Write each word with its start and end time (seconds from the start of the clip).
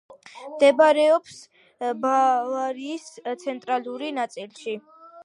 მდებარეობს 0.53 1.35
ბავარიის 2.05 3.05
ცენტრალურ 3.45 4.05
ნაწილში. 4.21 4.75